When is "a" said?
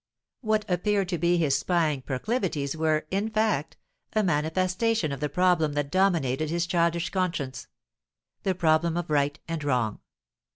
4.13-4.23